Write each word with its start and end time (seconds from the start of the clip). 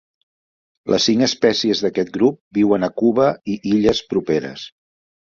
Les 0.93 1.03
cinc 1.09 1.25
espècies 1.25 1.83
d'aquest 1.85 2.09
grup 2.15 2.39
viuen 2.59 2.87
a 2.87 2.89
Cuba 3.03 3.29
i 3.55 3.59
illes 3.73 4.03
properes. 4.15 4.65